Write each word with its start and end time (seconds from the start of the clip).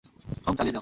হুম, 0.45 0.55
চালিয়ে 0.57 0.73
যাও। 0.73 0.79